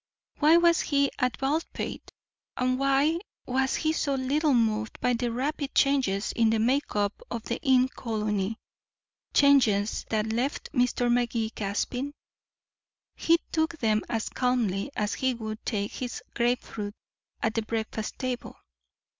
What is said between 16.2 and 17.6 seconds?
grapefruit at